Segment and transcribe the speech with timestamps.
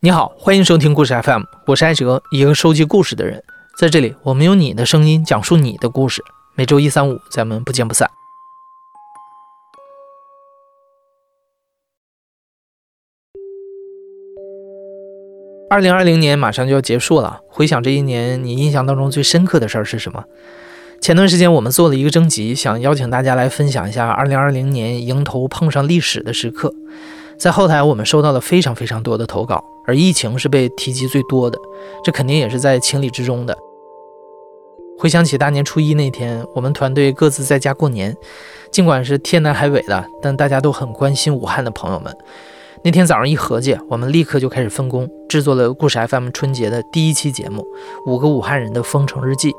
[0.00, 3.42] 你好，欢迎收听故事 FM，我是艾哲，一个收集故事的人。
[3.76, 6.22] 在这里，我们用你的声音讲述你的故事。
[6.54, 8.08] 每周一、三、五，咱们不见不散。
[15.68, 20.22] 二零二零年马上就要结束了，回想这一年，你印象当中最深刻的事儿是什么？
[21.00, 26.72] 前段时间我们做了一个征集，想邀请大家来分享一下二零二零年迎头碰上历史的时刻。
[27.38, 31.56] 在后台，我们收到了非常非常多的投稿，而疫情是被提及最多的，
[32.02, 33.56] 这肯定也是在情理之中的。
[34.98, 38.16] 回想起大年初一那天，我们团队各自在家过年，
[38.72, 42.12] 尽管是天南海北的，但大家都很关心武汉的朋友们。
[42.82, 47.62] 那天早上一合计，我们立刻就开始分工，制作了故事 FM 春节的第一期节目
[48.10, 49.52] 《五个武汉人的封城日记》。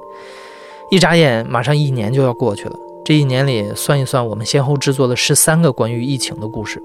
[0.92, 2.76] 一眨眼，马上一年就要过去了。
[3.06, 6.82] 这一年里，算一算，我们先后制作了十三个关于疫情的故事。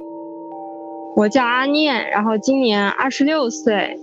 [1.17, 3.97] 我叫阿念，然后今年二十六岁。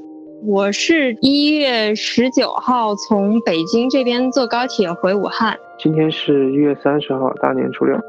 [0.48, 5.56] 我是一月十九号从北京这边坐高铁回武汉。
[5.78, 8.00] 今天是一月三十号，大年初六。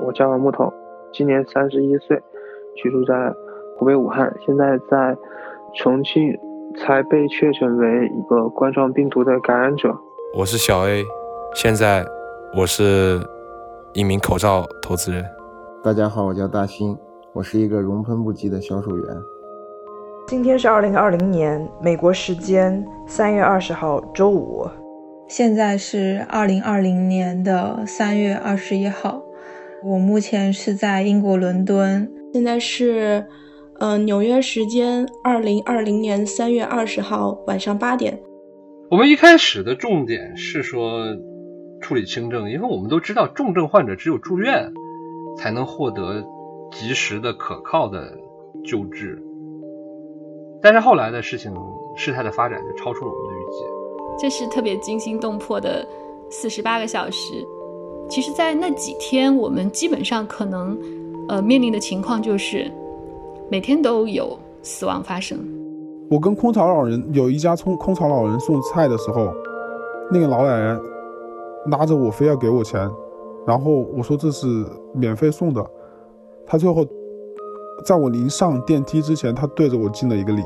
[0.00, 0.72] 我叫木头，
[1.12, 2.16] 今年三十一岁，
[2.76, 3.14] 居住在
[3.76, 5.16] 湖北武汉，现在在
[5.76, 6.22] 重庆
[6.78, 9.92] 才被确诊为一个冠状病毒的感染者。
[10.38, 11.04] 我是小 A，
[11.54, 12.06] 现在
[12.56, 13.20] 我是
[13.92, 15.24] 一名口罩投资人。
[15.82, 16.96] 大家好，我叫大兴。
[17.34, 19.06] 我是一个熔喷不及的销售员。
[20.24, 24.64] 今天是二零二零年美国时间三月二十号周五，
[25.26, 29.20] 现在是二零二零年的三月二十一号。
[29.82, 32.08] 我目前是在英国伦敦。
[32.32, 33.26] 现在是，
[33.80, 38.16] 呃，纽约时间二零二零年三月二十号晚上八点。
[38.92, 41.04] 我们一开始的重点是说
[41.80, 44.72] 处理轻症，因为我们都知道重症患者只有住院
[45.36, 46.24] 才能获得。
[46.70, 48.12] 及时的、可靠的
[48.64, 49.22] 救治，
[50.60, 51.52] 但是后来的事情
[51.96, 53.58] 事态的发展就超出了我们的预计。
[54.18, 55.86] 这是特别惊心动魄的
[56.30, 57.46] 四十八个小时。
[58.08, 60.78] 其实，在那几天，我们基本上可能
[61.28, 62.70] 呃面临的情况就是
[63.50, 65.38] 每天都有死亡发生。
[66.10, 69.32] 我跟空巢老人有一家空空巢老人送菜的时候，
[70.12, 70.78] 那个老奶奶
[71.70, 72.90] 拉着我非要给我钱，
[73.46, 74.46] 然后我说这是
[74.92, 75.64] 免费送的。
[76.46, 76.86] 他最后，
[77.86, 80.42] 在我临上电梯之前，他对着我敬了一个礼。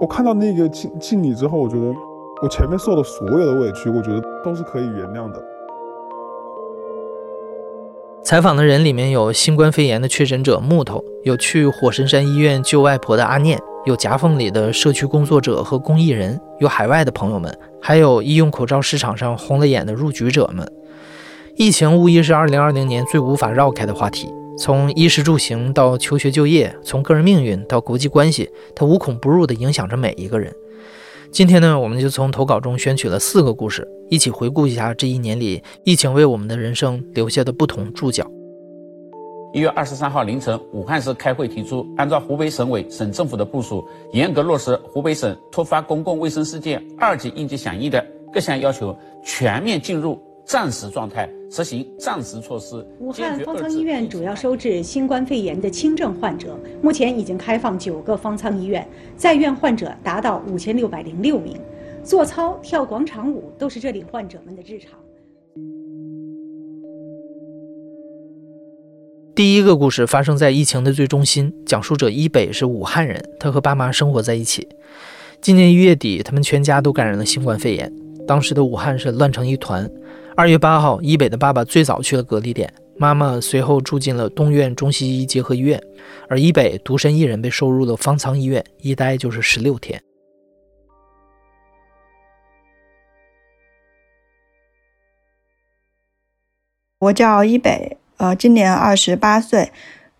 [0.00, 1.92] 我看到那个敬敬礼之后，我觉得
[2.42, 5.42] 我前面受的所有的委屈，我觉得都是可以原谅的。
[8.24, 20.66] 采访的人里面有新冠肺炎的确诊者木头，有去火神山医院救外婆的阿念，有夹缝里的社区工作者和公益人，有海外的朋友们，还有医用口罩市场上红了眼的入局者们。
[21.56, 24.32] 疫情无疑是2020年最无法绕开的话题。
[24.58, 30.54] 从衣食住行到求学就业，从个人命运到国际关系，它无孔不入地影响着每一个人。
[31.30, 38.30] 今天呢，我们就从投稿中选取了四个故事，一起回顾一下这一年里疫情为我们的人生留下的不同注脚。
[39.54, 43.82] 一月二十三号凌晨，武汉市开会提出，按照湖北省委省政府的部署，
[44.12, 50.20] 严格落实湖北省突发公共卫生事件二级应急响应的各项要求，全面进入。
[50.52, 52.86] 暂时状态，实行暂时措施。
[53.00, 58.86] 武汉方舱医院主要收治新冠肺炎的轻症患者，目前已经开放九个方舱医院，
[59.16, 61.56] 在院患者达到五千六百零六名。
[62.04, 64.90] 做操、跳广场舞都是这里患者们的日常。
[69.34, 74.68] 第一个故事发生在疫情的最中心，讲述者一北是武汉人，他和爸妈生活在一起。
[75.40, 77.90] 今年一月底，他们全家都感染了新冠肺炎，
[78.26, 79.90] 当时的武汉是乱成一团。
[80.34, 85.82] 二月八号，一北的爸爸最早去了隔离点，妈妈随后住进了东院中西医结合医院，
[86.26, 90.02] 而一北独身一人被收入了方舱医院，一待就是十六天。
[96.98, 99.70] 我叫一北，呃，今年二十八岁，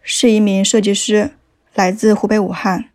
[0.03, 1.31] 是一名设计师，
[1.75, 2.91] 来自湖北武汉。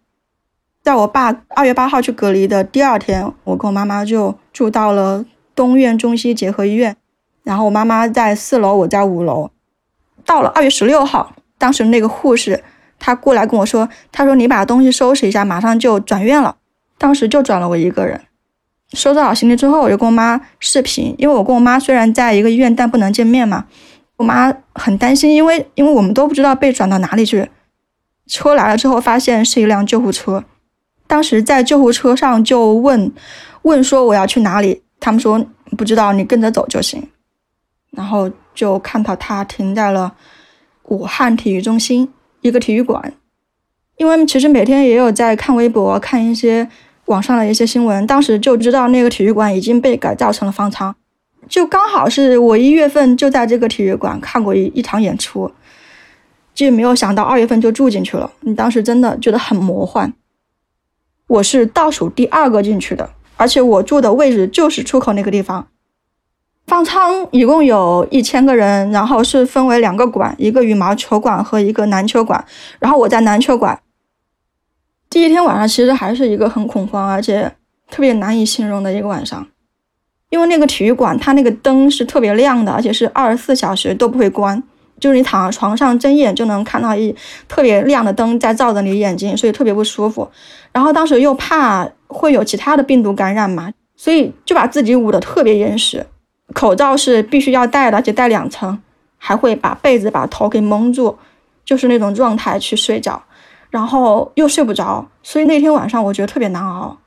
[0.83, 5.25] 在我爸二月八号去隔离的第二天，我跟我妈妈就住到了
[5.56, 6.95] 东院中西结合医院。
[7.47, 9.49] 然后我妈妈在四楼，我在五楼。
[10.25, 12.61] 到了二月十六号，当时那个护士
[12.99, 16.57] 她过来跟我说：“她说你把东西收拾一下，马上就转院了。”
[16.99, 18.19] 当时就转了我一个人。
[18.91, 23.63] 收拾好行李之后，我就跟我妈视频，因为我跟我妈虽然在一个医院，但不能见面嘛。
[24.17, 27.49] 我妈很担心，因为因为我们都不知道被转到哪里去。
[28.27, 30.44] 车来了之后，发现是一辆救护车。
[31.07, 33.09] 当时在救护车上就问
[33.61, 35.45] 问说我要去哪里，他们说
[35.77, 37.07] 不知道，你跟着走就行。
[37.92, 40.16] 然后就看到他停在了
[40.84, 42.12] 武汉体育中心
[42.42, 43.13] 一个体育馆，
[43.98, 46.69] 因为其实每天也有在看微博，看一些
[47.06, 50.95] 网上的一些新闻，当时就知道那个体育馆已经被改造成了方舱，
[51.48, 55.51] 就刚好是我一月份就在这个体育馆看过一一场演出，
[56.54, 58.31] 就没有想到二月份就住进去了。
[58.42, 60.13] 你当时真的觉得很魔幻。
[61.28, 65.68] 我是倒数第二个进去的，而且我住的位置就是出口那个地方。
[66.68, 72.44] 方舱一共有一千个人，然后是分为两个馆，一个羽毛球馆和一个篮球馆。
[72.80, 73.80] 然后我在篮球馆。
[75.10, 77.50] 第一天晚上其实还是一个很恐慌，而且
[77.90, 79.48] 特别难以形容的一个晚上，
[80.30, 84.62] 因为那个体育馆它那个灯是特别亮的，而且是二十四小时都不会关，
[85.00, 87.16] 就是你躺在床上睁眼就能看到一
[87.48, 90.30] 特别亮的灯在照着你眼睛，所以特别不舒服。
[90.74, 96.06] 然后当时又怕会有其他的病毒感染嘛，所以就把自己捂得特别严实。
[96.53, 98.81] 口罩是必须要戴的，而且戴两层，
[99.17, 101.17] 还会把被子把头给蒙住，
[101.65, 103.21] 就是那种状态去睡觉，
[103.69, 106.97] 然后又睡不着，所以那天晚上我觉得特别难熬。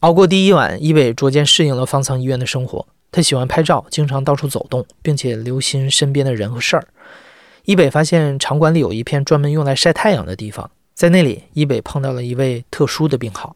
[0.00, 2.86] 熬过第一晚，伊北逐渐适应了方舱医院的生活。
[3.10, 6.86] 他喜欢拍照，经常到处走动，并且留心身边的人和事儿。
[7.64, 13.54] 伊北发现场馆里有一片专门用来晒太阳的地方，在那里，伊北碰到了一位特殊的病号。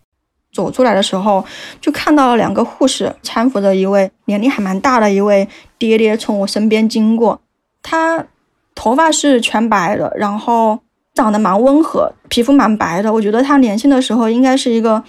[0.53, 1.45] 走出来的时候，
[1.81, 5.49] 就看到了两个护士搀扶着一位年龄还蛮大的一位
[5.79, 7.41] 爹爹从我身边经过。
[7.83, 8.27] 他
[8.75, 10.79] 头发是全白的，然后
[11.15, 13.12] 长得蛮温和，皮肤蛮白的。
[13.12, 15.03] 我觉得他年轻的时候应该是一个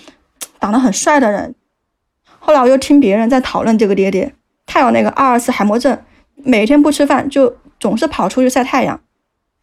[0.59, 1.55] 长得很帅的人。
[2.39, 4.33] 后来我又听别人在讨论这个爹爹，
[4.65, 5.97] 他有那个阿尔茨海默症，
[6.35, 8.99] 每天不吃饭就总是跑出去晒太阳。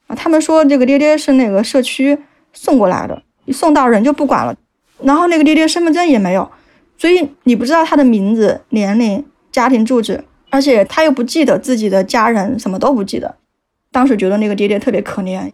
[0.07, 2.19] 啊，他们说这个爹爹是那个社区
[2.53, 4.55] 送过来的，一送到人就不管了。
[5.03, 6.51] 然后那个爹爹身份证也没有，
[6.97, 13.37] 所以你不知道他的名字、年龄、家庭住址，而且他又不记得自己的家人，什么都不记得。
[13.93, 15.51] 当时觉得那个爹爹特别可怜。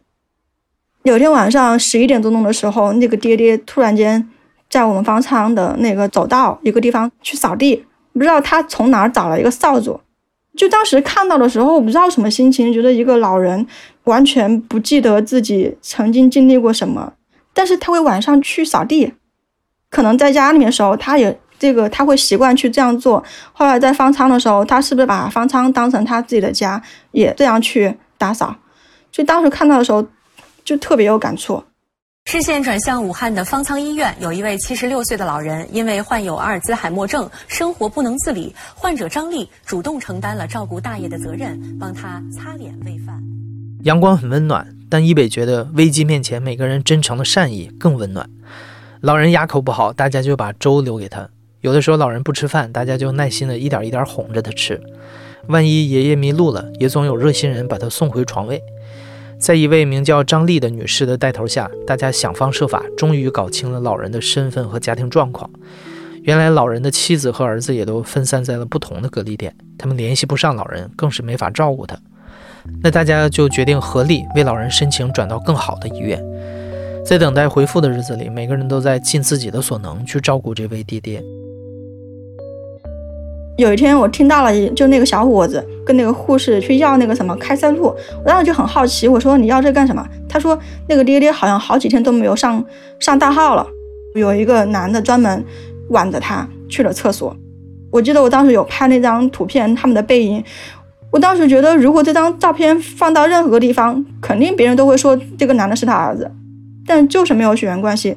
[1.04, 4.28] 有天晚上十一点多钟的时候，那个爹爹突然间
[4.70, 10.00] 在我们方舱的那个走道一个地方去扫地，不知道他从哪儿找了一个扫帚。
[10.56, 13.66] 就当时看到的时候，我不知道什么心情，觉得一个老人
[14.04, 17.14] 完全不记得自己曾经经历过什么，
[17.52, 19.14] 但是他会晚上去扫地。
[19.92, 23.22] 可能在家里面的时候，他也这个他会习惯去这样做。
[23.52, 28.56] 后来在方舱的时候，他是不是把方舱当成他自己的家，也这样去打扫？
[29.12, 30.02] 所以当时看到的时候，
[30.64, 31.62] 就特别有感触。
[32.24, 38.54] 视线转向武汉的方舱医院，有一位七十六岁的老人，因为患有阿尔兹海默症，生活不能自理。
[38.74, 43.22] 患者张丽主动承担了照顾大爷的责任，帮他擦脸喂饭。
[43.82, 48.30] 阳光很温暖，但伊北觉得危机面前，每个人真诚的善意更温暖。
[49.02, 51.28] 老人牙口不好，大家就把粥留给他。
[51.60, 54.80] 有的时候老人不吃饭，大家就耐心的一点一点哄着他吃。
[55.48, 58.62] 万一爷爷迷路了，也总有热心人把他送回床位。
[59.40, 65.50] 在一位名叫张丽的女士的带头下，大家想方设法，终于搞清了老人的身份和家庭状况。
[66.22, 71.98] 原来老人的妻子和儿子也都分散在了不同的隔离点，他们联系不上老人，更是没法照顾他。
[72.80, 76.24] 那大家就决定合力为老人申请转到更好的医院。
[77.04, 81.22] 在等待回复的日子里，每个人都在尽自己的所能去照顾这位爹爹。
[83.58, 87.94] 有一天，我听到了，就那个小伙子跟那个护士去要那个什么开塞露，
[88.24, 90.06] 我当时就很好奇，我说你要这干什么？
[90.28, 92.64] 他说那个爹爹好像好几天都没有上
[92.98, 93.66] 上大号了，
[94.14, 95.44] 有一个男的专门
[95.90, 97.36] 挽着他去了厕所。
[97.90, 100.42] 我记得我当时有拍那张图片，他们的背影。
[101.10, 106.30] 我当时觉得，如果这张照片放到任何地方，肯定别人都会说这个男的是他儿子。
[106.86, 108.16] 但就是没有血缘关系，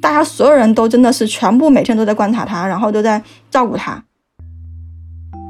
[0.00, 4.02] 大家所有人都真的是全部每天都在观察他，然后都在照顾他。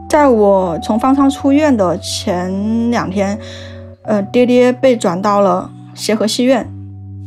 [0.09, 3.39] 在我从方舱出院的前两天，
[4.03, 6.69] 呃，爹爹被转到了协和西院。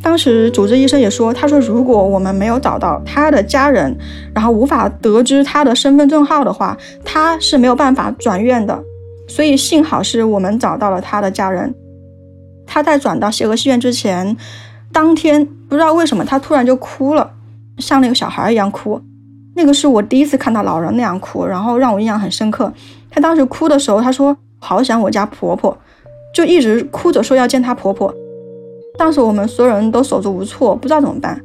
[0.01, 3.98] 当时主治医生也说，他说如果我们没有找到他的家人，
[4.34, 8.82] 然后无法得知他的身份证号的话，他是没有办法转院的。
[9.27, 11.75] 所以幸好是我们找到了他的家人。
[12.65, 14.36] 他在转到协和西院之前。
[15.00, 17.32] 当天不知道为什么他突然就哭了，
[17.77, 19.01] 像那个小孩一样哭。
[19.56, 22.74] 那个是我第一次看到老人那样哭，然后让我印象很深刻。
[23.10, 25.77] 他当时哭的时候，他说好想我家婆婆，
[26.34, 28.13] 就一直哭着说要见她婆婆。
[28.98, 31.39] 当时我们所有人都手足无措，不知道怎么办。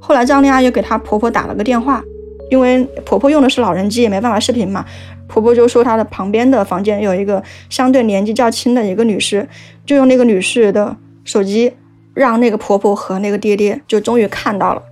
[0.00, 2.02] 后来张丽阿姨给她婆婆打了个电话，
[2.50, 4.82] 因为婆婆用的是老人机，也没办法视频嘛。
[5.28, 9.46] 婆婆就说她的旁边的房间有一个相对年纪较轻的一个女士，
[9.84, 11.74] 就用那个女士的手机。
[12.14, 14.82] 让那个婆婆和那个爹爹就终于看到了，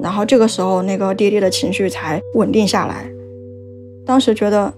[0.00, 3.04] 然后这个时候那个爹爹的情绪才稳定下来。
[4.06, 4.72] 当时觉得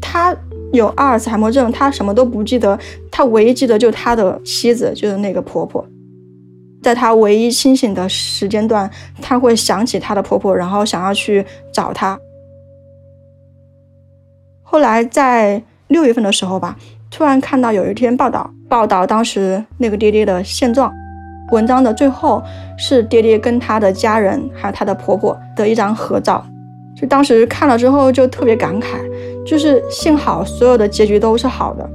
[0.00, 0.34] 他
[0.72, 2.78] 有阿尔茨海默症，他什么都不记得，
[3.10, 5.84] 他唯一记得就他的妻子，就是那个婆婆。
[6.80, 8.88] 在他唯一清醒的时间段，
[9.20, 12.18] 他会想起他的婆婆，然后想要去找她。
[14.62, 16.78] 后来在六月份的时候吧，
[17.10, 20.92] 突然看到有一篇报道，报道当时那个爹爹的现状。
[21.50, 22.42] 文章的最后
[22.76, 26.44] 是爹爹跟他的家人还有他的婆婆的一张合照，
[26.96, 28.98] 就当时看了之后就特别感慨，
[29.46, 31.88] 就是幸好所有的结局都是好的。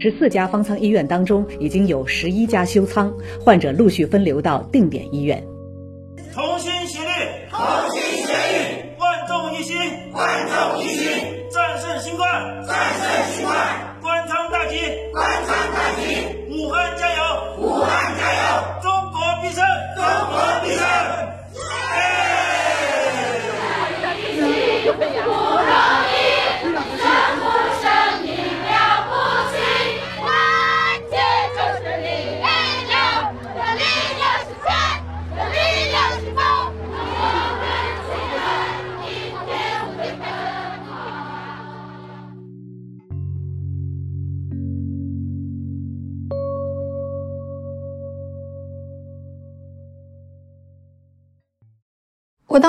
[0.00, 3.12] 十四家方舱医院当中，已经有十一家休舱，
[3.44, 5.42] 患者陆续分流到定点医院。
[6.32, 7.10] 同心协力，
[7.50, 7.58] 同
[7.90, 9.76] 心协力，万众一心，
[10.14, 11.08] 万众一心，
[11.50, 12.30] 战胜新冠，
[12.64, 13.02] 战胜
[13.34, 13.56] 新冠，
[14.00, 14.76] 关仓大吉，
[15.12, 16.14] 关仓大吉，
[16.48, 17.20] 武汉加油，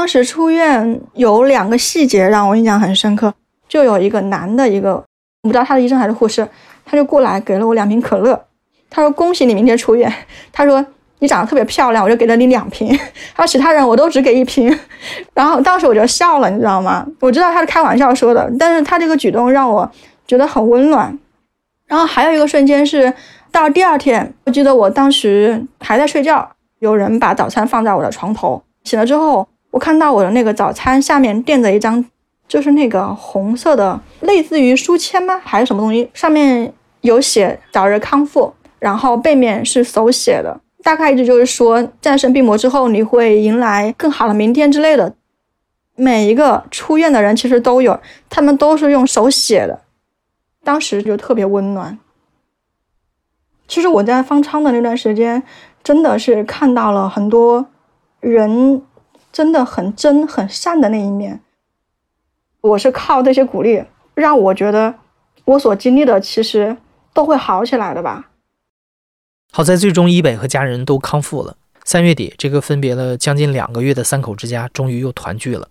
[0.10, 3.32] 时出院有两个细节让我印象很深刻，
[3.68, 5.04] 就有一个男的，一个我
[5.44, 6.46] 不知道他是医生还是护士，
[6.84, 8.48] 他就过来给了我两瓶可乐，
[8.90, 10.12] 他说恭喜你明天出院，
[10.52, 10.84] 他说
[11.20, 12.98] 你长得特别漂亮，我就给了你两瓶，
[13.36, 14.78] 他说其他人我都只给一瓶，
[15.34, 17.06] 然后当时我就笑了，你知道吗？
[17.20, 19.90] 我知道他是开玩笑说的，但是他这个举动让我
[20.28, 21.18] 觉得很温暖。
[21.88, 23.14] 然后还有一个瞬间是
[23.52, 26.50] 到第二天，我记得我当时还在睡觉，
[26.80, 29.48] 有人把早餐放在我的床头，醒了之后。
[29.72, 32.04] 我看到我的那个早餐下面垫着一张，
[32.48, 35.40] 就是那个红色的，类似于书签吗？
[35.44, 36.10] 还是什么东西？
[36.14, 45.14] 上面有写“早日康复”，然后背面是手写的，大概意思就是说战胜病魔之后你会迎来更好的明天之类的。
[45.96, 49.82] 每一个出院的人其实都有，他们都是用手写的，
[50.64, 52.00] 当时就特别温暖。
[53.68, 55.44] 其实我在方舱的那段时间，
[55.84, 57.68] 真的是看到了很多
[58.20, 58.82] 人。
[59.40, 61.40] 真的很真很善的那一面，
[62.60, 64.94] 我是靠这些鼓励，让我觉得
[65.46, 66.76] 我所经历的其实
[67.14, 68.32] 都会好起来的吧。
[69.54, 71.56] 好在最终伊北和家人都康复了。
[71.86, 75.70] 三月底，这个分别了将近两个月的三口之家终于又团聚了。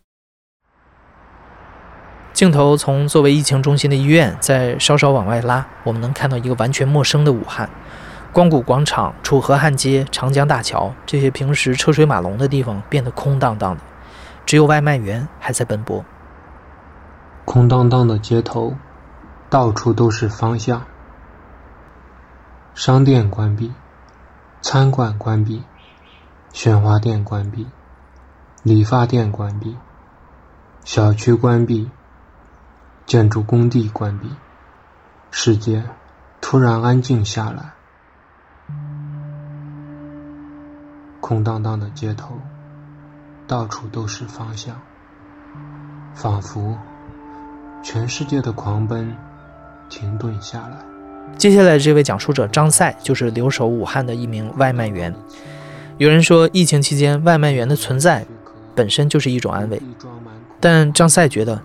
[2.32, 7.68] 镜头从作为疫情中心的医院再稍稍往外拉，我们能看到一个完全陌生的武汉。
[8.30, 13.82] 光谷广场、楚河汉街、长江大桥，这些平时车水马龙的地方变得空荡荡的，
[14.44, 16.04] 只有外卖员还在奔波。
[17.46, 18.76] 空荡荡的街头，
[19.48, 20.84] 到处都是方向。
[22.74, 23.72] 商店关闭，
[24.60, 25.64] 餐馆关闭，
[26.52, 27.66] 鲜花店关闭，
[28.62, 29.76] 理发店关闭，
[30.84, 31.90] 小区关闭，
[33.06, 34.30] 建筑工地关闭，
[35.30, 35.82] 世界
[36.42, 37.72] 突然安静下来。
[41.28, 42.38] 空荡荡的街头，
[43.46, 44.74] 到处都是方向，
[46.14, 46.74] 仿佛
[47.82, 49.14] 全世界的狂奔
[49.90, 50.78] 停顿下来。
[51.36, 55.14] 接下来这位讲述者张赛就是留守武汉的一名外卖员。
[55.98, 58.24] 有人说，疫情期间外卖员的存在
[58.74, 59.82] 本身就是一种安慰，
[60.58, 61.60] 但张赛觉得，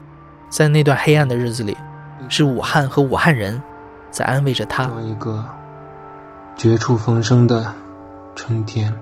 [0.50, 1.78] 在那段黑暗的日子里，
[2.28, 3.64] 是武汉和武汉人
[4.12, 4.92] 在安慰着他。
[5.04, 5.42] 一个
[6.58, 7.74] 绝处逢生的
[8.36, 8.94] 春天。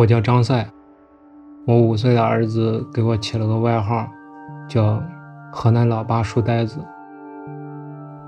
[0.00, 0.66] 我叫张赛，
[1.66, 4.08] 我五岁的儿子给我起了个外号，
[4.66, 4.98] 叫
[5.52, 6.78] “河南老爸书呆子”。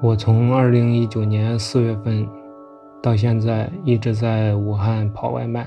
[0.02, 2.28] 我从二零一九年四月份
[3.02, 5.66] 到现在一直在武汉跑外卖。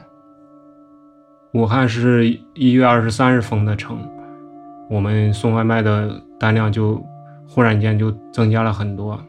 [1.54, 3.98] 武汉是一月二十三日封的城，
[4.92, 7.04] 我们送外卖的单量就
[7.50, 9.20] 忽然间就增加了很多。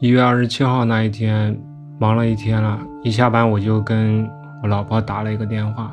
[0.00, 1.56] 一月二十七号那一天，
[2.00, 4.28] 忙了一天了，一下班我就跟。
[4.62, 5.92] 我老婆打了一个电话，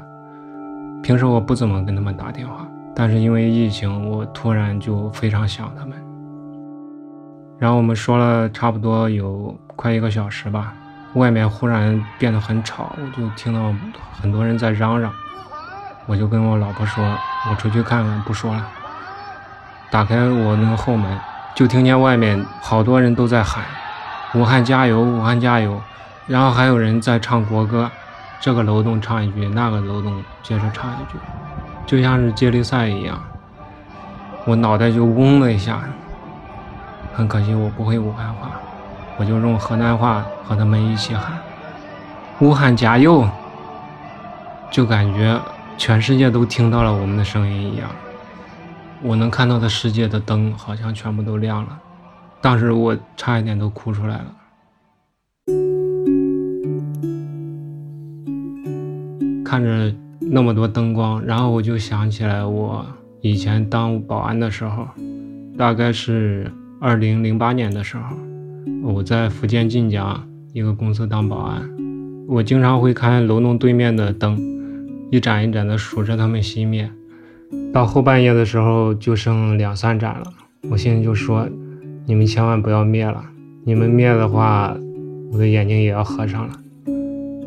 [1.01, 2.65] 平时我不怎么跟他们打电话，
[2.95, 5.97] 但是因为疫情，我突然就非常想他们。
[7.59, 10.73] 然后我们说了差不多有快一个小时吧，
[11.13, 13.73] 外面忽然变得很吵，我就听到
[14.21, 15.11] 很多人在嚷嚷，
[16.05, 17.03] 我就跟我老婆说
[17.49, 18.65] ：“我出去看看，不说了。”
[19.91, 21.17] 打开我那个后门，
[21.53, 23.63] 就听见外面好多人都在喊
[24.35, 25.79] ：“武汉加油，武汉加油！”
[26.27, 27.91] 然后还有人在唱国歌。
[28.43, 31.17] 这个楼栋唱一句，那个楼栋接着唱一句，
[31.85, 33.17] 就像是接力赛一样。
[34.45, 35.81] 我脑袋就嗡了一下。
[37.13, 38.51] 很可惜我不会武汉话，
[39.15, 41.37] 我就用河南话和他们一起喊
[42.41, 43.25] ：“武汉加油！”
[44.69, 45.39] 就感觉
[45.77, 47.89] 全世界都听到了我们的声音一样。
[49.01, 51.79] 我能看到的世界的灯好像全部都亮了，
[52.41, 54.25] 当时我差一点都哭出来了。
[59.53, 62.83] 看着那么多灯光，然后我就想起来我
[63.21, 64.87] 以前当保安的时候，
[65.55, 68.17] 大概是二零零八年的时候，
[68.81, 71.69] 我在福建晋江一个公司当保安，
[72.27, 74.41] 我经常会看楼栋对面的灯，
[75.11, 76.89] 一盏一盏的数着它们熄灭。
[77.71, 80.33] 到后半夜的时候，就剩两三盏了。
[80.71, 81.47] 我心里就说
[82.07, 83.23] ：“你们千万不要灭了，
[83.65, 84.75] 你们灭的话，
[85.31, 86.53] 我的眼睛也要合上了。”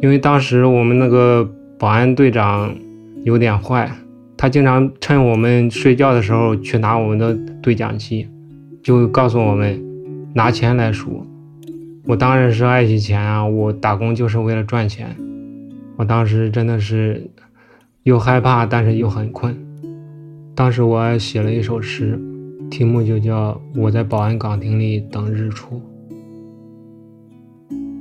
[0.00, 2.74] 因为当时我们那个保安队长
[3.24, 3.90] 有点坏，
[4.36, 8.26] 他经常趁我们睡觉的时候去拿我们的对讲机，
[8.82, 9.82] 就告诉我们
[10.34, 11.26] 拿钱来数。
[12.06, 15.14] 我当然是爱惜钱啊，我打工就是为了赚钱。
[15.96, 17.28] 我当时真的是
[18.04, 19.54] 又害怕，但是又很困。
[20.54, 22.18] 当时我写了一首诗，
[22.70, 25.76] 题目就叫《我在保安岗亭里等日出》。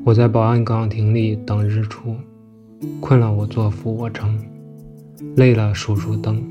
[0.06, 2.16] 我在保安岗亭里等日出，
[3.00, 4.40] 困了我做俯卧撑，
[5.36, 6.44] 累了数数灯，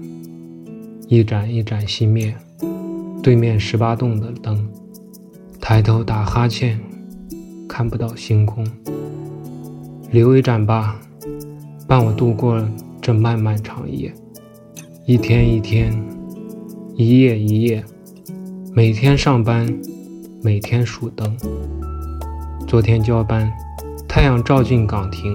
[1.09, 2.35] 一盏一盏熄灭。
[3.23, 4.69] 对面十八栋的灯，
[5.61, 6.79] 抬头打哈欠，
[7.67, 8.67] 看不到星空。
[10.11, 11.01] 留一盏吧，
[11.89, 12.63] 伴我度过
[13.01, 14.13] 这漫漫长夜。
[15.07, 15.93] 一天一天，
[16.97, 17.83] 一夜一夜，
[18.73, 19.67] 每天上班，
[20.43, 21.37] 每天数灯。
[22.67, 23.51] 昨天交班，
[24.07, 25.35] 太阳照进岗亭，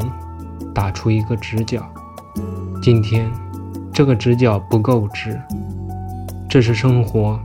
[0.74, 1.82] 打出一个直角。
[2.82, 3.32] 今天，
[3.94, 5.40] 这个直角不够直。
[6.50, 7.40] 这是生活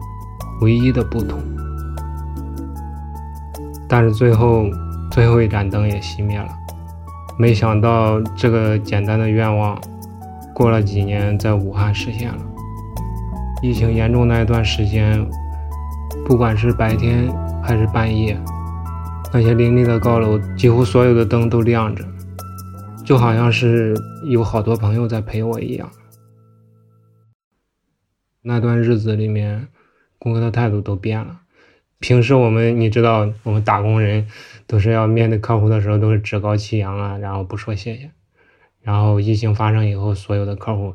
[0.61, 1.39] 唯一的不同。
[3.89, 4.67] 但是最后，
[5.11, 6.49] 最后一盏灯也熄灭了。
[7.37, 9.79] 没想到这个简单的愿望。
[10.55, 12.39] 过了几年，在武汉实现了。
[13.61, 15.27] 疫情严重那一段时间，
[16.25, 17.29] 不管是白天
[17.61, 18.39] 还是半夜，
[19.33, 22.05] 那些林立的高楼，几乎所有的灯都亮着，
[23.05, 23.95] 就好像是
[24.31, 25.91] 有好多朋友在陪我一样。
[28.41, 29.69] 那段日子里面，
[30.19, 31.43] 顾客的态度都变了。
[31.99, 34.27] 平时我们，你知道，我们打工人
[34.67, 38.11] 都是要面对客户的时候，都是趾高气扬啊，然后不说谢谢。
[38.81, 40.95] 然后疫情发生以后，所有的客户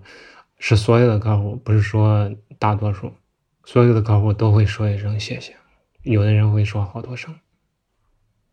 [0.57, 3.13] 是所有的客户，不是说大多数，
[3.65, 5.55] 所有的客户都会说一声谢谢，
[6.01, 7.35] 有的人会说好多声。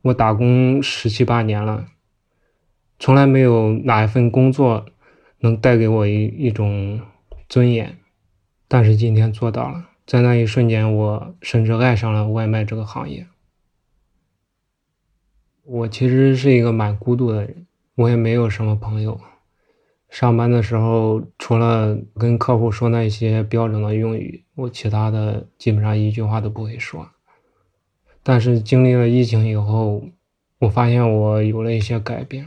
[0.02, 1.86] 我打工十七八年了，
[2.98, 4.86] 从来没有哪一份工作
[5.40, 7.00] 能带给我一一种
[7.48, 7.98] 尊严，
[8.68, 13.26] 但是今天做到了，在那一瞬间，我甚至爱上了外卖这个行业。
[15.64, 17.66] 我其实是一个蛮孤独的人。
[17.96, 19.18] 我也没有什么朋友，
[20.10, 27.08] 上班的时候除了跟客户说那些标准的用语，我其他的基本上一句话都不会说。
[28.22, 30.02] 但是经历了疫情以后，
[30.58, 32.46] 我发现我有了一些改变。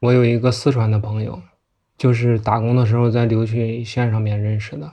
[0.00, 1.40] 我有一个四川的朋友，
[1.96, 4.92] 就是打工的时候在留学线上面认识的。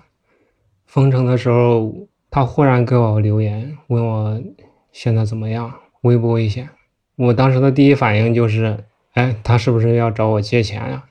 [0.85, 4.43] 封城的时候，他忽然给我留言，问我
[4.91, 6.69] 现在怎么样，危不危险？
[7.15, 8.85] 我当时的第一反应就是。
[9.13, 11.03] 哎，他是不是要找我借钱呀？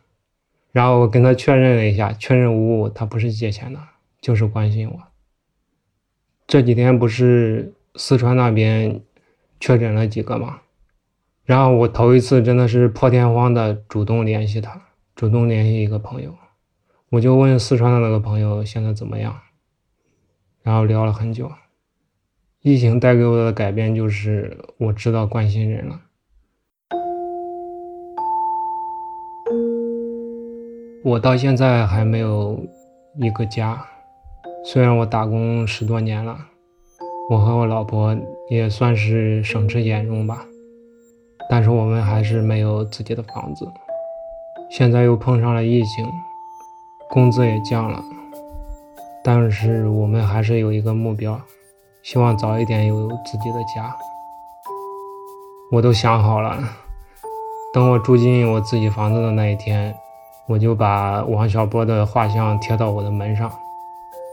[0.73, 3.79] 然后我跟他确认了一下，确认无误，他不是借钱的，
[4.23, 4.99] 就是关心我。
[6.47, 9.03] 这几天不是四川那边
[9.61, 10.63] 确诊了几个吗？
[11.51, 14.81] 然后我头一次真的是破天荒的主动联系他，
[15.17, 16.33] 主动联系一个朋友，
[17.09, 19.37] 我就问四川的那个朋友现在怎么样，
[20.63, 21.51] 然后聊了很久。
[22.63, 26.01] 疫情带给我的改变就是我知道关心人了。
[31.03, 32.65] 我到现在还没有
[33.17, 33.85] 一个家，
[34.65, 36.39] 虽然我打工十多年了，
[37.29, 38.17] 我和我老婆
[38.49, 40.47] 也算是省吃俭用吧，
[41.51, 43.69] 但是我们还是没有自己的房子。
[44.71, 46.07] 现在又碰上了疫情，
[47.09, 48.01] 工资也降了，
[49.25, 51.41] 但是我们还是有一个目标，
[52.05, 53.93] 希望早一点有自己的家。
[55.73, 56.57] 我都想好了，
[57.75, 59.93] 等我住进我自己房子的那一天。
[60.47, 63.51] 我就把王小波的画像贴到我的门上，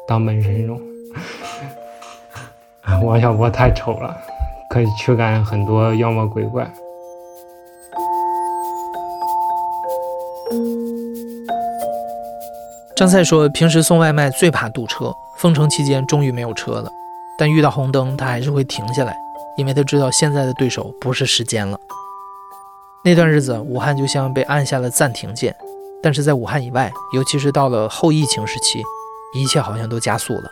[0.07, 0.79] 当门神用。
[3.03, 4.15] 王小波太丑了，
[4.69, 6.71] 可以驱赶很多妖魔鬼怪。
[12.97, 16.91] 张赛说，平时送外卖最怕堵车，封城期间终于没有车了，
[17.37, 19.15] 但遇到红灯他还是会停下来，
[19.55, 21.79] 因为他知道现在的对手不是时间了。
[23.05, 25.55] 那段日子，武汉就像被按下了暂停键，
[26.01, 28.81] 但是在武汉以外，尤其是到了后疫情时期，
[29.35, 30.49] 一切好像都加速了。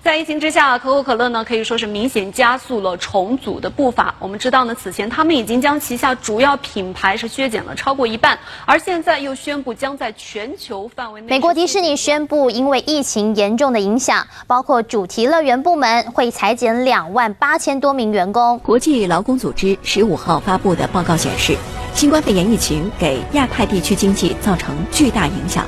[0.00, 4.14] 在疫情之下，可口可乐呢可以说是明显加速了重组的步伐。
[4.20, 11.26] 我们知道呢，此前他们已经将旗下主要品牌是削减了超过一半，而现在又宣布将在全球范围内。
[11.28, 18.58] 美国迪士尼宣布，因为疫情严重的影响，包括主题乐园部门会裁减两万八千多名员工。
[18.60, 21.56] 国际劳工组织十五号发布的报告显示，
[21.92, 25.66] 新冠肺炎疫情给亚太地区经济造成巨大影响。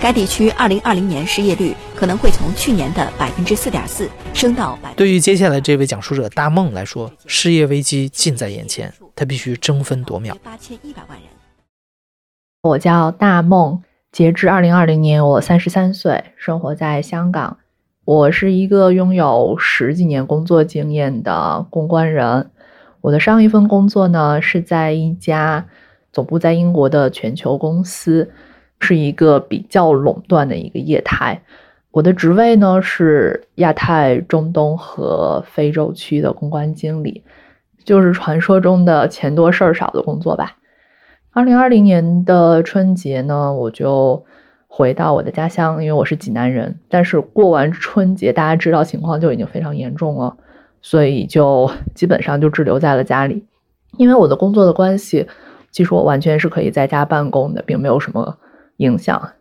[0.00, 4.92] 该地区二零二零年失业率可能会从去年的百分之四点四升到百。
[4.94, 10.36] 对于接下来这位讲述者大梦来说，失业危机近在眼前，他必须争分夺秒。
[10.42, 11.28] 八千一百万人。
[12.62, 17.58] 我叫大梦，截至二零二零年，我三十三岁，生活在香港。
[18.04, 22.50] 我是一个拥有十几年工作经验的公关人。
[23.00, 25.66] 我的上一份工作呢，是在一家
[26.12, 28.30] 总部在英国的全球公司。
[28.80, 31.40] 是一个比较垄断的一个业态，
[31.90, 37.22] 我的职位呢是亚太、中东和非洲区的公关经理，
[37.84, 40.56] 就是传说中的钱多事儿少的工作吧。
[41.32, 44.24] 二零二零年的春节呢，我就
[44.68, 46.78] 回到我的家乡，因为我是济南人。
[46.88, 50.36] 但是过完春节，大家知道情况就已经非常严重了，
[50.82, 53.44] 所以就基本上就滞留在了家里。
[53.96, 55.26] 因为我的工作的关系，
[55.70, 58.36] 其实我完全是可以在家办公的，并没有什么。
[58.78, 59.32] 影响。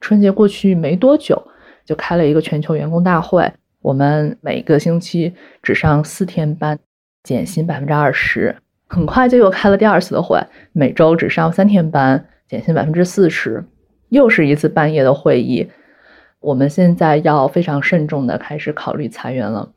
[0.00, 1.46] 春节过去没多久，
[1.84, 3.52] 就开了一个全球员工大会。
[3.82, 6.78] 我们每个星期只上四天班，
[7.22, 8.54] 减薪百分之二十。
[8.88, 10.40] 很快就又开了第二次的会，
[10.72, 13.64] 每周只上三天班，减薪百分之四十。
[14.10, 15.68] 又是一次半夜的会议。
[16.38, 19.72] 我们现在要非常慎重的开始考虑裁员了。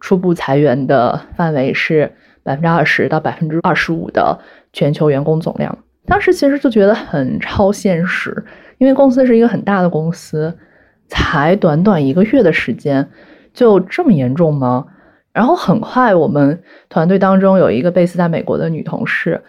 [0.00, 4.38] 初步裁员的范围是百分之二十到百分之二十五的
[4.72, 5.78] 全球员工总量。
[6.06, 8.44] 当时其实就觉得很超现实，
[8.78, 10.56] 因为公司是一个很大的公司，
[11.08, 13.10] 才短短一个月的时间，
[13.52, 14.86] 就这么严重吗？
[15.32, 19.42] 然后很快，我们团队当中有一个贝斯在美国的女同事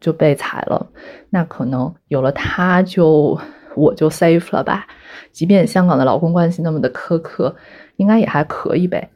[0.00, 0.88] 就被裁了，
[1.30, 3.38] 那可能有了她，就
[3.76, 4.86] 我就 safe 了吧？
[5.30, 7.54] 即便香港的劳工关系那么的苛刻，
[7.96, 9.10] 应该也还可以呗。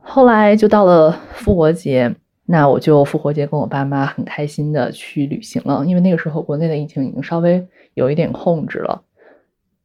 [0.00, 2.16] 后来就到了复活节。
[2.52, 9.02] 那我就复活节跟我爸妈很开心的去旅行了，因为那个时候国内的疫情已经稍微有一点控制了。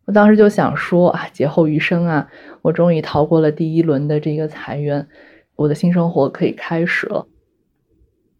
[0.06, 2.28] 我当时就想说啊，劫后余生啊，
[2.64, 5.08] 我终于逃过了第一轮的这个裁员，
[5.56, 7.28] 我的新生活可以开始了。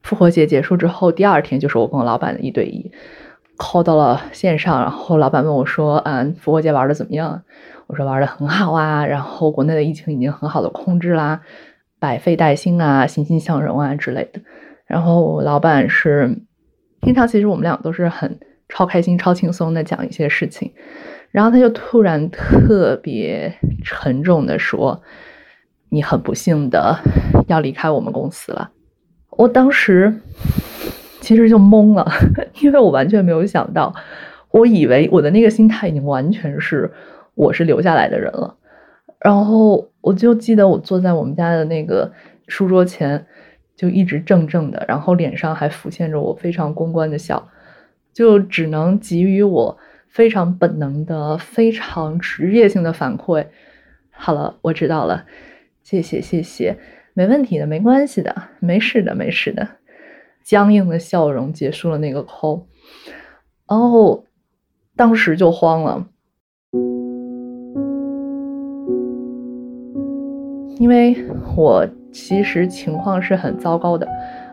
[0.02, 2.92] 复活节结束之后，第二天就是我跟我老板的一对一
[3.60, 7.44] ，call 到了线上，然后老板问我说，嗯，复活节玩的怎么样？
[7.86, 11.42] 我说玩的很好啊，然后国内的疫情已经很好的控制啦。
[12.06, 14.40] 百废待兴啊，欣欣向荣啊之类的。
[14.86, 16.38] 然后老板是
[17.02, 18.40] 平常其实我们俩都是很
[18.70, 20.72] 超开心、超轻松的讲一些事情，
[21.32, 23.52] 然后他就突然特别
[23.84, 25.02] 沉重的说
[25.90, 26.96] ：“你很不幸的
[27.48, 28.70] 要离开我们公司了。”
[29.36, 30.14] 我当时
[31.22, 32.06] 其实就懵了，
[32.62, 33.92] 因为我完全没有想到，
[34.52, 36.94] 我以为我的那个心态已经完全是
[37.34, 38.56] 我是留下来的人了。
[39.20, 42.14] 然后我就记得我坐在我们家的那个
[42.48, 43.26] 书桌前，
[43.76, 47.50] 就一直怔怔的，然后脸上还浮现着我非常公关的笑，
[48.14, 49.76] 就只能给予我
[50.08, 53.48] 非常本能的、非常职业性的反馈。
[54.12, 55.26] 好了，我知道了，
[55.82, 56.78] 谢谢谢谢，
[57.16, 59.68] 没问题的，没关系的，没事的没事的。
[60.44, 62.66] 僵硬的笑容结束了那个 call，
[63.68, 64.24] 然后
[64.96, 66.06] 当时就慌了。
[70.78, 71.16] 因为
[71.56, 74.08] 我其实情况是很糟糕的，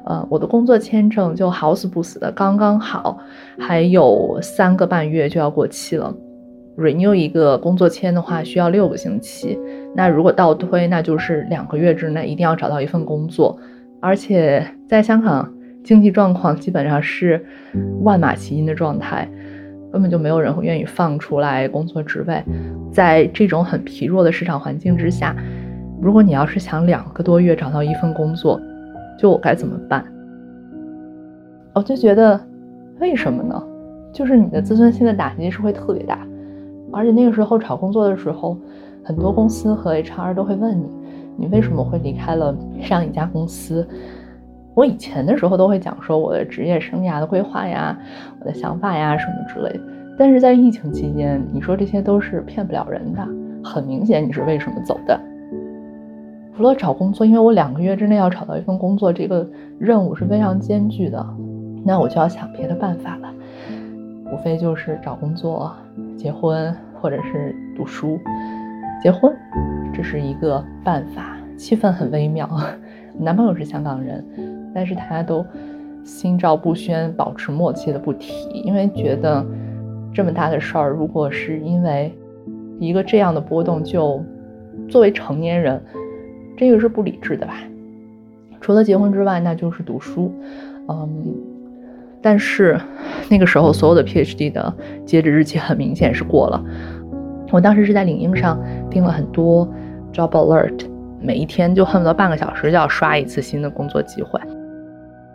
[0.04, 3.18] 呃，我的工作签证就好死不死的刚刚好，
[3.58, 6.14] 还有三个半月就要过期了。
[6.76, 9.58] renew 一个工作签的话需要六个星期，
[9.94, 13.58] 那如果倒推，那就是两个月之内一定要找到一份工作。
[14.00, 15.52] 而且在香港，
[15.84, 17.44] 经济状况基本上是
[18.02, 19.28] 万马齐喑的状态，
[19.92, 22.42] 根本就没有人会愿意放出来工作职位。
[22.90, 25.36] 在这种很疲弱的市场环境之下。
[26.02, 28.60] 如果你要是想两个多月找到一份工作，
[29.16, 30.04] 就我该怎么办？
[31.72, 32.40] 我就觉得，
[32.98, 33.62] 为什么呢？
[34.12, 36.18] 就是你的自尊心的打击是会特别大，
[36.90, 38.58] 而且那个时候找工作的时候，
[39.04, 40.90] 很多公司和 HR 都会问你，
[41.36, 43.86] 你为什么会离开了上一家公司？
[44.74, 47.96] 我以前的时候都会讲说我的职业生涯的规划呀，
[48.40, 49.80] 我的想法呀什么之类的，
[50.18, 53.24] 但是在疫情期间，你说这些都是骗不了人的。
[53.62, 55.16] 很明显你是为什么走的。
[56.54, 61.26] 除了找工作，因为我两个月之内要找到一份工作，这个任务是非常艰巨的，
[61.82, 63.32] 那我就要想别的办法了。
[64.30, 65.74] 无非就是找工作、
[66.16, 68.18] 结婚或者是读书。
[69.02, 69.34] 结婚，
[69.94, 72.48] 这是一个办法，气氛很微妙。
[73.18, 74.24] 男朋友是香港人，
[74.74, 75.44] 但是大家都
[76.04, 79.44] 心照不宣，保持默契的不提，因为觉得
[80.12, 82.14] 这么大的事儿，如果是因为
[82.78, 84.22] 一个这样的波动就
[84.86, 85.82] 作为成年人。
[86.56, 87.54] 这个是不理智的吧？
[88.60, 90.32] 除了结婚之外，那就是读书。
[90.88, 91.08] 嗯，
[92.20, 92.80] 但是
[93.28, 94.72] 那个时候所有的 PhD 的
[95.04, 96.64] 截止日期很明显是过了。
[97.50, 99.68] 我当时是在领英上订了很多
[100.12, 100.86] job alert，
[101.20, 104.40] 每一天就恨不得半个小时就要刷一次新的工作机会。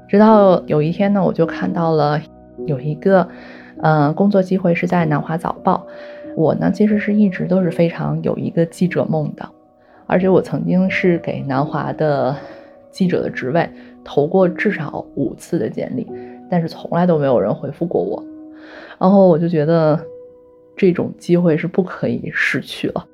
[0.07, 2.19] 直到有一天呢，我就看到了
[2.65, 3.27] 有一个
[3.81, 5.85] 嗯工作机会是在南华早报。
[6.35, 9.47] 我呢其实是一直都是非常有一个记者梦的。
[10.07, 12.35] 而且我曾经是给南华的
[12.89, 13.69] 记者的职位
[14.03, 16.07] 投过至少五次的简历，
[16.49, 18.23] 但是从来都没有人回复过我。
[18.99, 20.01] 然后我就觉得
[20.75, 23.05] 这种机会是不可以失去了。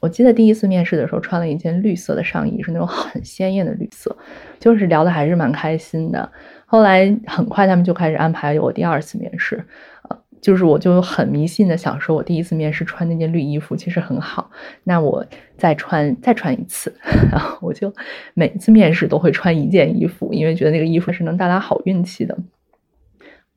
[0.00, 4.16] 我记得第一次面试的时候穿了一件绿色的上衣，是那种很鲜艳的绿色，
[4.60, 6.30] 就是聊的还是蛮开心的。
[6.64, 9.62] 后来很快他们就开始安排我第二次面试。
[10.08, 14.50] 呃就是我就很迷信的想说，我第一次面试穿那件绿衣服其实很好，
[14.84, 16.94] 那我再穿再穿一次，
[17.30, 17.92] 然后我就
[18.34, 22.38] 每次面试都会穿一件衣服，因为觉得那个衣服是能带来好运气的。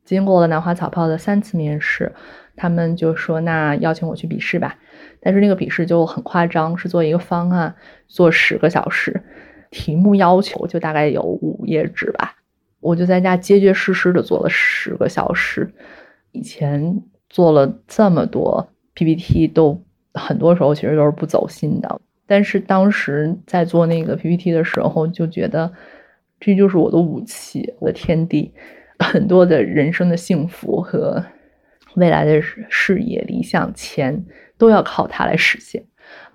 [0.04, 2.12] 经过了南华早报的三次面试，
[2.56, 4.76] 他们就说那邀请我去笔试吧，
[5.22, 7.76] 但是那个笔试就很夸张，是做一个方案，
[8.08, 9.22] 做十个小时，
[9.70, 12.36] 题目要求就大概有五页纸吧，
[12.82, 15.72] 我就在家结结实实的做了十个小时。
[16.32, 22.02] 以前做了这么多 PPT，都很多时候其实都是不走心的。
[22.26, 25.72] 但是当时在做那个 PPT 的时候，就觉得
[26.40, 28.54] 这就是我的武器，我的天地，
[29.00, 31.24] 很多的人生的幸福和
[31.96, 34.26] 未来的事业、理想、钱
[34.58, 35.84] 都要靠它来实现。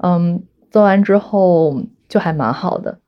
[0.02, 2.98] 嗯，做完之后就还蛮好的。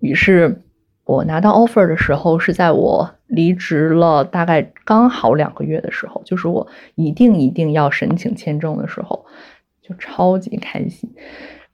[0.00, 0.60] 于是。
[1.04, 9.26] 我拿到 offer 的时候是在我离职了大概刚好两个月的时候，就是我一定一定要申请签证的时候，
[9.82, 11.12] 就超级开心，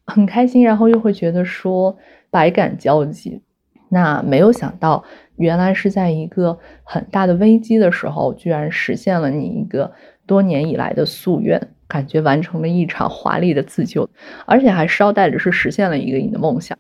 [0.04, 1.96] 很开心，然后又会觉得说
[2.28, 3.40] 百感交集。
[3.92, 5.04] 那没有想到，
[5.36, 9.92] 原来是在一个很大的危机的时候，居然实现了你一个
[10.26, 14.08] 多年以来的夙愿，感觉完成了一场华丽的自救，
[14.46, 16.76] 而且还捎带着是实现了一个你的梦想。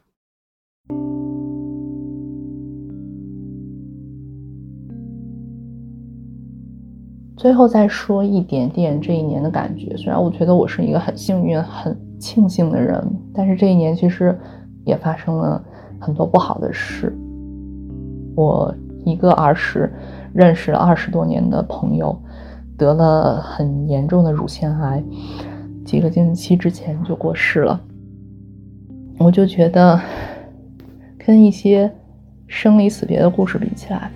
[7.40, 9.96] 最后再说一点点这一年的感觉。
[9.96, 14.38] 虽然我觉得我是一个很幸运、很庆幸的人，但是这一年其实
[14.84, 15.64] 也发生了
[15.98, 17.16] 很多不好的事。
[18.36, 18.74] 我
[19.06, 19.90] 一个儿时
[20.34, 22.14] 认识了二十多年的朋友
[22.76, 25.02] 得了很严重的乳腺癌，
[25.82, 27.80] 几个星期之前就过世了。
[29.18, 29.98] 我就觉得
[31.16, 31.90] 跟一些
[32.46, 34.10] 生离死别的故事比起来。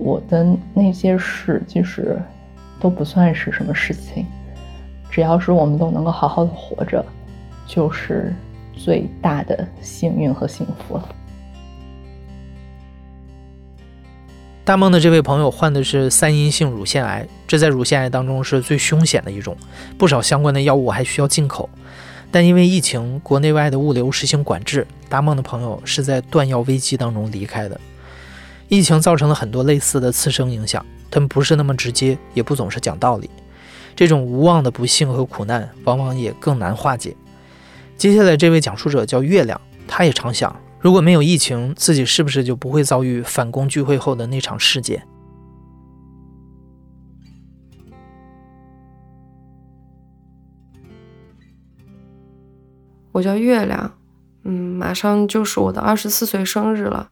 [0.00, 2.18] 我的那些事其实
[2.80, 4.24] 都不算是什么事情，
[5.10, 7.04] 只要是我们都能够好好的活着，
[7.66, 8.34] 就是
[8.74, 11.08] 最大的幸运和幸福了。
[14.64, 19.56] 大梦的这位朋友患的是三阴性乳腺癌，这在乳腺癌当中是最凶险的一种，
[19.98, 21.68] 不少相关的药物还需要进口。
[22.30, 27.80] 但因为疫情，国内外的物流实行管制，大梦的朋友是在断药危机当中离开的。
[28.70, 33.28] 疫情造成了很多类似的次生影响，他们不是那么直接，也不总是讲道理。
[33.96, 37.16] 这种无望的不幸和苦难，往往也更难化解。
[37.96, 45.02] 接下来这位讲述者叫月亮，他也常想，如果没有疫情，自己是不是就不会遭遇反攻聚会后的那场事件？
[53.10, 53.98] 我叫月亮，
[54.44, 57.10] 嗯，马上就是我的二十四岁生日了。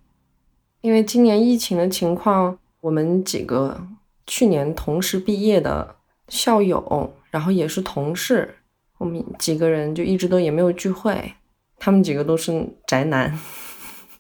[0.81, 3.81] 因为今年疫情的情况，我们几个
[4.27, 5.97] 去年同时毕业的
[6.29, 8.57] 校友，然后也是同事，
[8.99, 11.35] 我们几个人就一直都也没有聚会。
[11.81, 13.39] 他们几个都是宅男，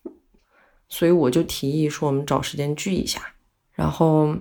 [0.88, 3.21] 所以我就提议说，我们找时间聚一下。
[3.73, 4.37] 然后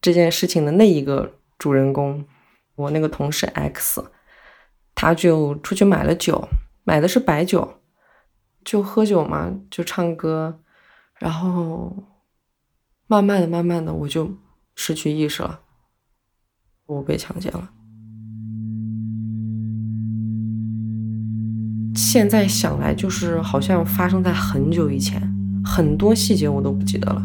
[0.00, 2.24] 这件事情的那一个主人公，
[2.74, 4.02] 我那个同事 X，
[4.94, 6.48] 他就出去买了酒，
[6.84, 7.80] 买的是白酒，
[8.64, 10.60] 就喝酒嘛，就唱歌。
[11.20, 11.94] 然后
[13.06, 14.34] 慢慢的慢慢的我就
[14.74, 15.60] 失去意识了
[16.86, 17.70] 我被强奸了。
[21.94, 25.20] 现在想来就是好像发生在很久以前
[25.62, 27.22] 很多细节我都不记得了。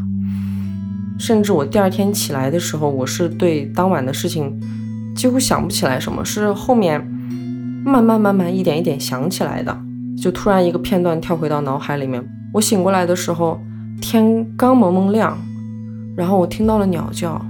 [1.18, 4.60] 甚至我第二天起来的时候我是对当晚的事情
[5.16, 7.02] 几乎想不起来什么是后面
[7.86, 9.82] 慢慢慢慢一点一点想起来的。
[10.22, 13.62] 就突然一个片段跳回到脑海里面我醒过来的时候
[14.02, 15.38] 天刚蒙蒙亮，
[16.16, 17.44] 然后我听到了鸟叫，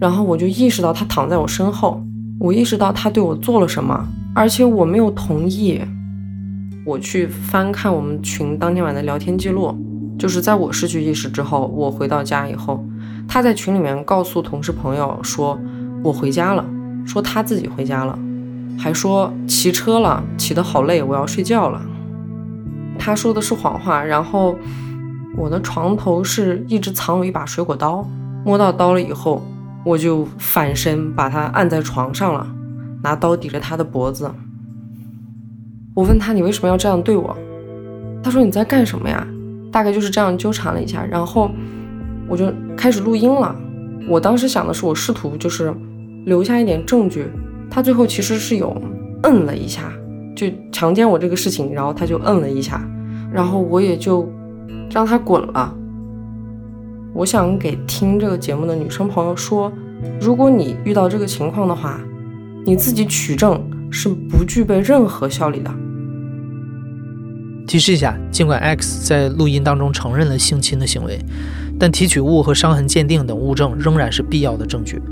[0.00, 2.02] 然后我就意识到他躺在我身后，
[2.38, 5.80] 我意识到他对我做了什么，而且我没有同意。
[6.84, 9.72] 我去翻看我们群当天晚的聊天记录，
[10.18, 12.84] 就是在我失去意识之后，我回到家以后。
[13.28, 15.58] 他在群里面告诉同事朋友说
[16.02, 16.64] ：“我回家了。”
[17.06, 18.18] 说他自己回家了，
[18.76, 21.80] 还说骑车了，骑得好累，我要睡觉了。
[22.98, 24.02] 他说的是谎话。
[24.02, 24.56] 然后
[25.36, 28.06] 我的床头是一直藏有一把水果刀，
[28.44, 29.42] 摸到刀了以后，
[29.84, 32.46] 我就反身把他按在床上了，
[33.02, 34.30] 拿刀抵着他的脖子。
[35.94, 37.36] 我问他：“你为什么要这样对我？”
[38.22, 39.26] 他说：“你在干什么呀？”
[39.72, 41.50] 大概就是这样纠缠了一下，然后。
[42.28, 43.54] 我就开始录音了。
[44.08, 45.74] 我当时想的是，我试图就是
[46.24, 47.26] 留下一点证据。
[47.68, 48.74] 他最后其实是有
[49.24, 49.92] 摁了一下，
[50.34, 52.80] 就强奸我这个事情，然后他就摁了一下，
[53.30, 54.26] 然后我也就
[54.90, 55.74] 让他滚了。
[57.14, 59.72] 我想给听这个节目的女生朋友说，
[60.20, 62.00] 如果你遇到这个情况的话，
[62.64, 65.70] 你自己取证是不具备任何效力的。
[67.66, 71.18] 提示一下，尽管 X 在录音当中承认了性侵的行为。
[71.78, 75.02] 但提取物和伤痕鉴定等物证仍然是必要的证据。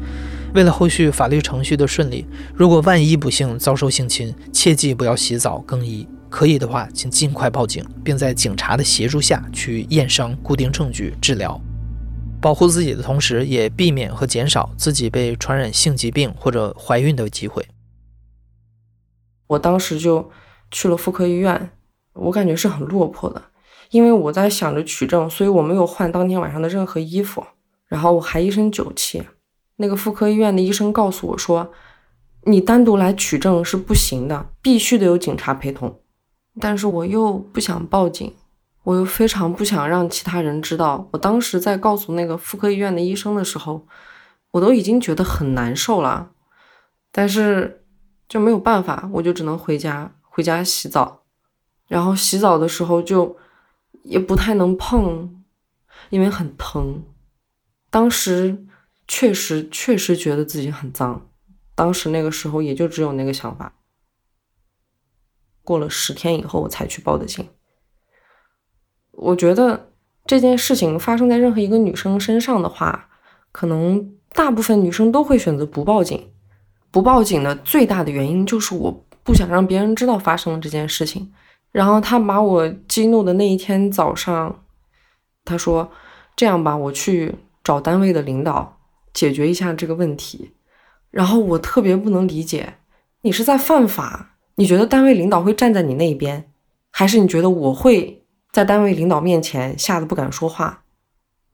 [0.55, 6.07] 为了后续法律程序的顺利，如果万一不幸遭受性侵，切记不要洗澡更衣。
[6.31, 11.61] 可以的话，请尽快报警，并在警察的协助下去验伤、固定证据、治疗，
[12.41, 17.67] 保护自己的同时，也避免和减少自己被传染性疾病或者怀孕的机会。
[19.49, 20.31] 我当时就
[20.71, 21.71] 去了妇科医院，
[22.15, 23.43] 我感觉是很落魄的。
[23.91, 27.45] 因为我在想着取证，所以我没有换当天晚上的任何衣服，
[27.89, 29.25] 然后我还一身酒气。
[29.77, 31.73] 那个妇科医院的医生告诉我说
[32.47, 36.01] ：“你单独来取证是不行的，必须得有警察陪同。”
[36.59, 38.35] 但是我又不想报警，
[38.83, 41.09] 我又非常不想让其他人知道。
[41.13, 43.87] 我当时在告诉那个妇科医院的医生的时候，
[44.53, 46.31] 我都已经觉得很难受了，
[47.13, 47.85] 但是
[48.29, 51.23] 就没有办法，我就只能回家，回家洗澡，
[51.87, 53.37] 然后洗澡的时候就。
[54.03, 55.43] 也不太能碰，
[56.09, 57.05] 因为很疼。
[57.91, 58.65] 当时
[59.07, 61.29] 确实确实觉得自己很脏，
[61.75, 63.75] 当时那个时候也就只有那个想法。
[65.71, 67.49] 过了十天以后，我才去报的警。
[69.13, 69.93] 我觉得
[70.27, 73.09] 这件事情发生在任何一个女生身上的话，
[73.53, 76.33] 可能大部分女生都会选择不报警。
[76.91, 81.33] 不报警的最大的原因就是我不想让别人知道发生了这件事情。
[81.71, 84.65] 然后他把我激怒的那一天早上，
[85.45, 85.93] 他说
[86.35, 88.81] ：“这样吧，我去找单位的领导
[89.15, 90.51] 解决一下这个问题。”
[91.13, 92.79] 然后我特别不能理解，
[93.21, 94.39] 你是在犯法？
[94.61, 96.53] 你觉得单位领导会站在你那边，
[96.91, 100.85] 还是你觉得我会在单位领导面前吓得不敢说话？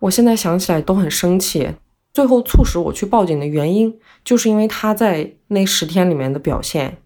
[0.01, 1.77] 我现在想起来都很生气。
[2.13, 7.01] 最后促使我去报警的原因，就是因为他在那十天里面的表现，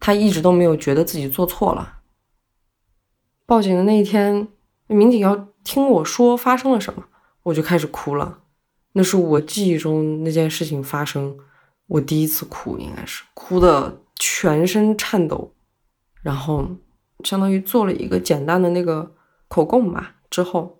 [0.00, 1.98] 他一直都没有觉得自己做错了。
[3.46, 4.48] 报警的那一天，
[4.88, 7.04] 民警要听我说发生了什么，
[7.44, 8.40] 我就开始哭了。
[8.94, 11.36] 那是我记忆中那件事情发生，
[11.86, 15.54] 我第一次哭，应该是哭的全身颤抖。
[16.22, 16.66] 然后
[17.22, 19.14] 相当于做了一个简单的那个
[19.48, 20.16] 口供吧。
[20.30, 20.78] 之后，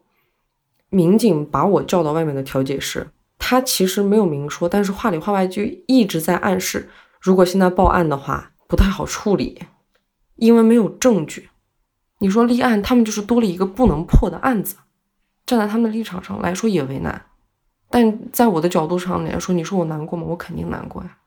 [0.88, 6.88] 民警把我叫到外面的调解室，他其实没有明说，但是话里话外就一直在暗示，
[7.20, 9.62] 如果现在报案的话不太好处理，
[10.36, 11.50] 因为没有证据。
[12.18, 14.76] 你说立案，他们就是多了一个不能破的案子。
[15.44, 17.26] 站在他们的立场上来说也为难，
[17.90, 20.24] 但在我的角度上来说，你说我难过吗？
[20.26, 21.18] 我肯定难过呀。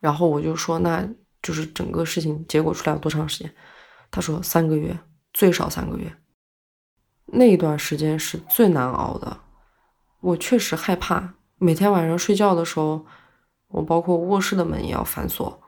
[0.00, 1.06] 然后我就说，那
[1.44, 3.54] 就是整个事情结果出来要多长时间？
[4.10, 4.98] 他说三个月，
[5.32, 6.10] 最少三个月。
[7.26, 9.40] 那一段时间是最难熬的。
[10.20, 13.04] 我确实害怕，每天晚上睡觉的时候，
[13.68, 15.62] 我包括卧室的门也要反锁。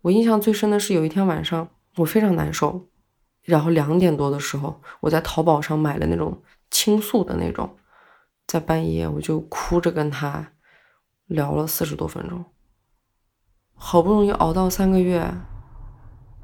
[0.00, 2.88] 我印象最深的是有一天晚上，我非常难受。
[3.42, 7.76] 然后两点多的时候，我在淘宝上买了那种倾诉的那种，
[8.46, 10.52] 在半夜我就哭着跟他
[11.26, 12.42] 聊了四十多分钟。
[13.82, 15.18] 好不容易熬到三个月，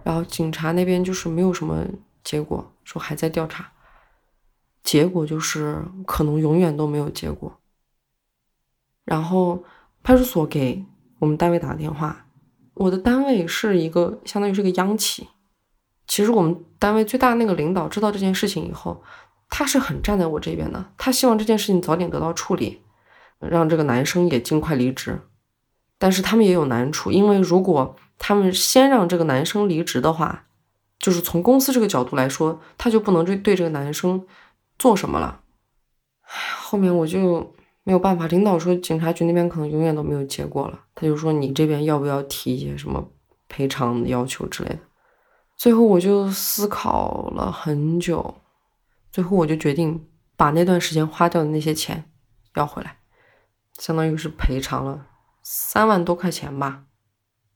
[0.02, 1.84] 然后警察那边就是没有什么
[2.24, 3.70] 结果，说还在调查。
[4.82, 7.60] 结果就是可能永远都没有结果。
[9.04, 9.62] 然后
[10.02, 10.82] 派出所给
[11.18, 12.26] 我们单位打电话，
[12.72, 15.28] 我的单位是一个相当于是个央企。
[16.06, 19.02] 其实我们单位最大那个领导知道这件事情以后，
[19.50, 22.80] 他是很站在我这边的，他希望这件事情早点得到处理，
[23.40, 25.20] 让这个男生也尽快离职。
[25.98, 30.46] 但是他们也有难处，因为如果他们先让这个男生离职的话，
[30.98, 34.26] 就是从公司这个角度来说，他就不能对对这个男生
[34.78, 35.40] 做什么了。
[36.58, 43.12] 后面我就没有办法，领导说警察局那边可能永远都没有结果了，他就说你这边要不要提一些什么
[43.48, 44.78] 赔偿要求之类的。
[45.56, 48.34] 最后我就思考了很久，
[49.12, 52.10] 最后我就决定把那段时间花掉的那些钱
[52.56, 52.98] 要回来，
[53.78, 55.06] 相当于是赔偿了
[55.48, 56.86] 三万多块钱吧。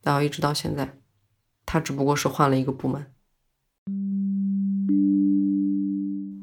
[0.05, 0.97] 然后一直到现在，
[1.67, 3.05] 他只不过是换了一个部门。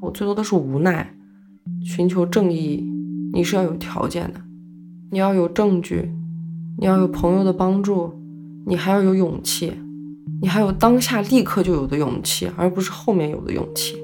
[0.01, 1.15] 我最多的是无奈。
[1.85, 2.85] 寻求正义，
[3.31, 4.41] 你是要有条件的，
[5.09, 6.11] 你要有证据，
[6.79, 8.13] 你要有朋友的帮助，
[8.65, 9.73] 你还要有勇气，
[10.41, 13.95] 你还有当下立刻就有的勇气，而不是后面有的勇气。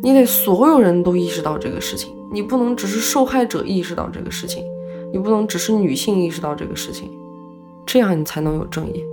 [0.00, 4.64] 你得所有人都意识到这个事情，你不能只是受害者意识到这个事情，
[5.12, 7.10] 你不能只是女性意识到这个事情，
[7.86, 9.04] 这样你才能有正义。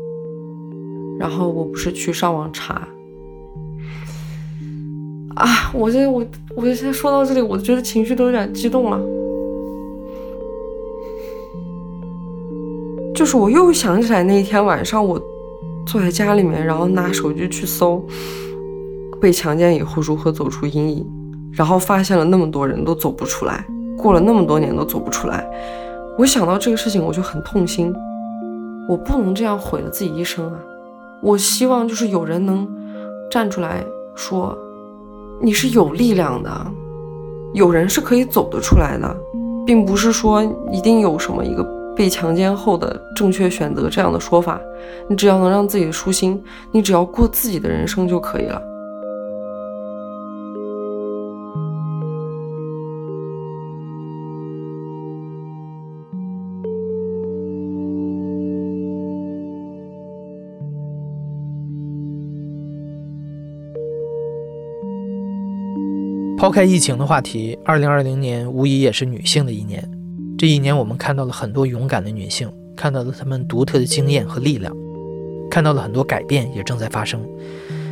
[1.19, 2.87] 然后我不是去上网查。
[5.35, 5.71] 啊！
[5.73, 6.25] 我这我
[6.55, 8.99] 我现在说到这里，我觉得情绪都有点激动了。
[13.15, 15.21] 就是我又想起来那一天晚上，我
[15.85, 18.05] 坐在家里面，然后拿手机去搜
[19.21, 21.05] 被强奸以后如何走出阴影，
[21.51, 23.65] 然后发现了那么多人都走不出来，
[23.97, 25.45] 过了那么多年都走不出来。
[26.19, 27.95] 我想到这个事情，我就很痛心。
[28.89, 30.59] 我不能这样毁了自己一生啊！
[31.21, 32.67] 我希望就是有人能
[33.31, 34.57] 站出来说。
[35.41, 36.51] 你是有力量的，
[37.53, 39.15] 有人是可以走得出来的，
[39.65, 40.43] 并不是说
[40.73, 41.63] 一定有什么一个
[41.95, 44.59] 被强奸后的正确选择这样的说法。
[45.07, 46.43] 你只要能让自己舒心，
[46.73, 48.61] 你只要过自己的人生就可以了。
[66.39, 69.83] 抛开疫情的话题，二零二零年无疑也是女性的一年。
[70.37, 74.73] 这一年，我们看到了很多勇敢的女性，看到了她们独特的经验和力量，
[75.51, 77.19] 看到了很多改变也正在发生。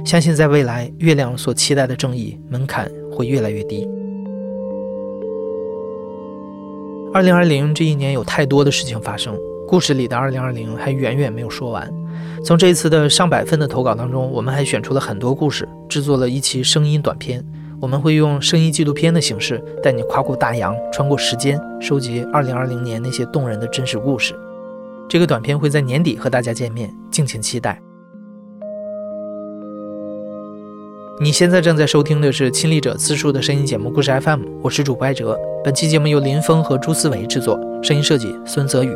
[0.05, 3.85] 相信在未来，月亮所期待的正义门槛会越来越低。
[7.13, 9.37] 二零二零这一年有太多的事情发生，
[9.67, 11.93] 故事里的二零二零还远远没有说完。
[12.45, 17.43] 从这一次的上百份的投稿当中，我们还选出了很多故事，制作了一期声音短片。
[17.79, 24.33] 我们会用声音纪录片的形式，带你跨过大洋，穿过时间，收集2020年那些动人的真实故事。
[25.07, 27.81] 这个短片会在年底和大家见面，敬请期待。
[31.19, 35.37] 你现在正在收听的是亲历者自述的声音节目《故事 FM》，我是主播艾哲。
[35.63, 38.95] 本期节目由林峰和朱思维制作，声音设计孙泽宇。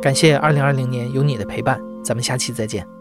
[0.00, 2.99] 感谢2020年有你的陪伴，咱们下期再见。